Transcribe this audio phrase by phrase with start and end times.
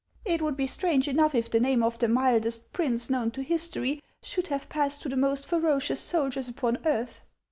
[0.25, 4.01] It would be strange enough if the name of the mildest prince known to history
[4.23, 7.21] should have passed to the most ferocious, soldiers upon earth."